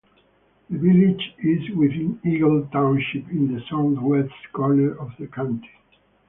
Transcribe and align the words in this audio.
The 0.71 0.79
village 0.79 1.35
is 1.43 1.69
within 1.75 2.19
Eagle 2.25 2.67
Township 2.71 3.29
in 3.29 3.53
the 3.53 3.61
southwest 3.69 4.33
corner 4.51 4.97
of 4.99 5.11
the 5.19 5.27
county. 5.27 5.69